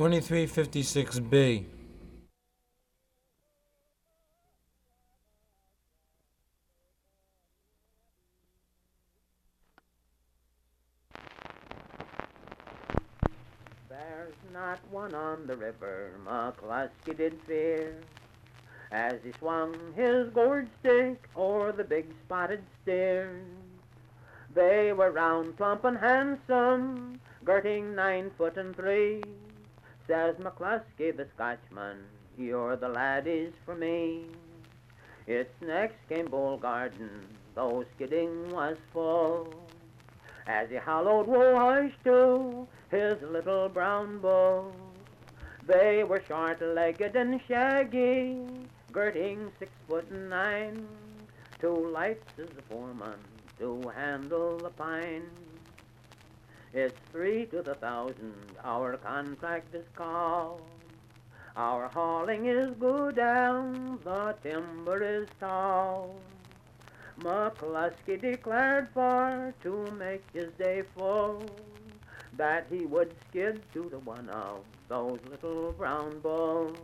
[0.00, 1.66] 2356B.
[13.90, 18.00] There's not one on the river McCluskey did fear
[18.90, 23.42] as he swung his goad stick o'er the big spotted steer.
[24.54, 29.20] They were round, plump, and handsome, girting nine foot and three.
[30.10, 31.98] Says McCluskey the Scotchman,
[32.36, 34.24] you're the laddies for me.
[35.28, 39.54] Its next came Bull Garden, though skidding was full.
[40.48, 44.74] As he hallowed Hush to his little brown bull.
[45.68, 48.42] They were short-legged and shaggy,
[48.90, 50.88] girting six foot nine.
[51.60, 53.20] Two lights as the foreman
[53.60, 55.30] to handle the pine.
[56.72, 60.62] It's three to the thousand, our contract is called.
[61.56, 66.14] Our hauling is good and the timber is tall.
[67.18, 71.44] McCluskey declared for to make his day full
[72.36, 76.76] that he would skid to the one of those little brown bulls.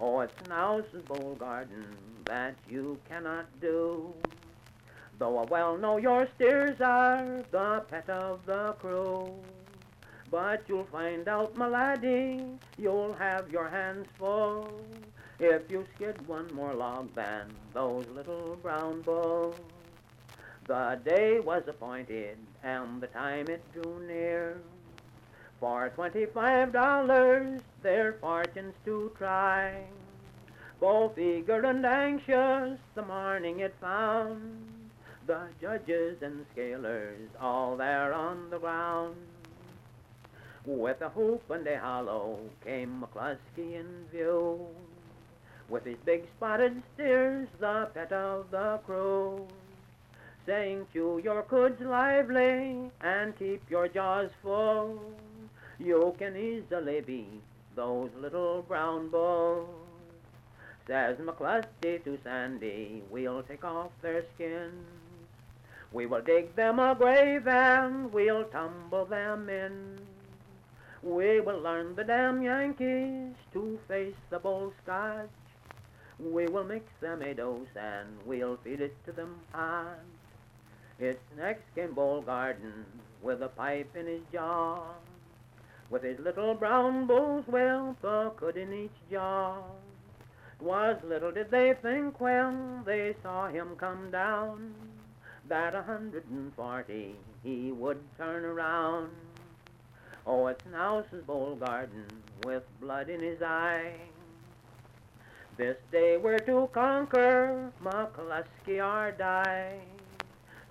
[0.00, 1.84] Oh, it's now, says Bull Garden,
[2.26, 4.14] that you cannot do.
[5.18, 9.34] Though I well know your steers are the pet of the crew.
[10.30, 12.40] But you'll find out, my laddie,
[12.76, 14.70] you'll have your hands full
[15.40, 19.56] if you skid one more log than those little brown bulls.
[20.66, 24.58] The day was appointed and the time it drew near
[25.58, 29.82] for twenty-five dollars their fortunes to try.
[30.78, 34.77] Both eager and anxious, the morning it found
[35.28, 39.14] the judges and scalers all there on the ground.
[40.64, 44.66] With a hoop and a hollow came McCluskey in view,
[45.68, 49.46] with his big spotted steers, the pet of the crew,
[50.46, 54.98] saying, chew your cuds lively and keep your jaws full.
[55.78, 57.42] You can easily beat
[57.76, 59.68] those little brown bulls.
[60.86, 64.86] Says McCluskey to Sandy, we'll take off their skins.
[65.90, 69.98] We will dig them a grave and we'll tumble them in.
[71.02, 75.30] We will learn the damn Yankees to face the bull Scotch.
[76.18, 80.00] We will mix them a dose and we'll feed it to them hot.
[80.98, 82.84] It's next came Bull Garden
[83.22, 84.82] with a pipe in his jaw.
[85.88, 89.62] With his little brown bull's a cud in each jaw.
[90.58, 94.74] 'Twas little did they think when they saw him come down
[95.48, 99.10] that a hundred and forty he would turn around.
[100.26, 102.04] Oh, it's now, says Bull Garden,
[102.44, 103.92] with blood in his eye.
[105.56, 109.80] This day we're to conquer, McCluskey or die.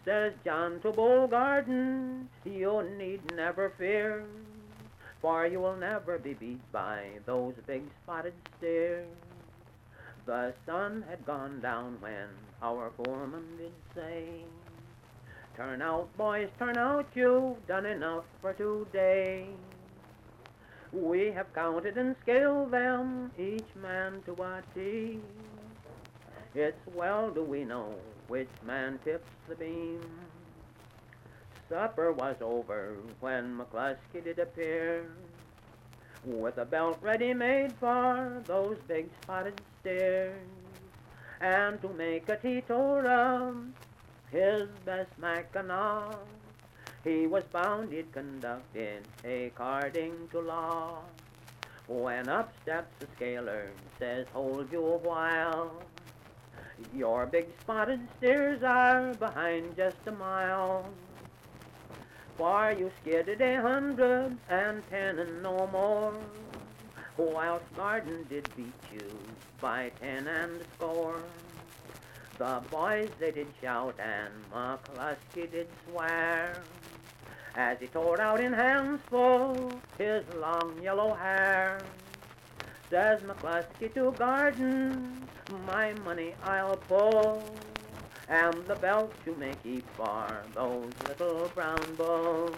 [0.05, 4.23] Says John to Bull Garden, you need never fear,
[5.21, 9.07] for you will never be beat by those big spotted steers.
[10.25, 12.27] The sun had gone down when
[12.61, 14.45] our foreman did say,
[15.57, 19.47] Turn out, boys, turn out, you've done enough for today.
[20.93, 25.19] We have counted and scaled them, each man to a T.
[26.53, 27.95] It's well do we know
[28.27, 29.99] which man tips the beam.
[31.67, 35.07] Supper was over when McCluskey did appear,
[36.23, 40.37] with a belt ready made for those big spotted steers,
[41.41, 43.73] and to make a teetotum
[44.31, 46.15] his best Mackinaw.
[47.03, 51.03] He was bound, he'd conducted a carding to law.
[51.87, 55.71] When up steps the scaler, says, hold you a while.
[56.93, 60.85] Your big spotted steers are behind just a mile.
[62.37, 66.13] For you skidded a hundred and ten and no more.
[67.15, 69.17] While Garden did beat you
[69.59, 71.23] by ten and score.
[72.37, 76.61] The boys they did shout and McCluskey did swear
[77.55, 81.81] as he tore out in hands full his long yellow hair.
[82.91, 85.27] Says McCluskey to Garden,
[85.65, 87.43] my money I'll pull,
[88.29, 92.55] and the belt you may keep for those little brown bulls.